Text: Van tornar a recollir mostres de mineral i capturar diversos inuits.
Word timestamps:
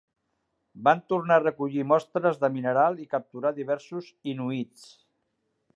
Van 0.87 1.01
tornar 1.13 1.37
a 1.41 1.43
recollir 1.43 1.83
mostres 1.91 2.41
de 2.45 2.51
mineral 2.57 2.99
i 3.05 3.09
capturar 3.13 3.53
diversos 3.61 4.13
inuits. 4.33 4.91